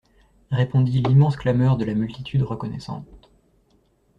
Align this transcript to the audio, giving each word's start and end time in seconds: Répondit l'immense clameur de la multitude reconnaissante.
Répondit 0.49 0.99
l'immense 1.03 1.37
clameur 1.37 1.77
de 1.77 1.85
la 1.85 1.93
multitude 1.93 2.41
reconnaissante. 2.41 3.05